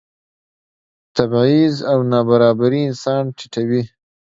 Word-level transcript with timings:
تبعیض 1.15 1.75
او 1.91 1.99
نابرابري 2.11 2.81
انسان 2.89 3.23
ټیټوي. 3.37 3.83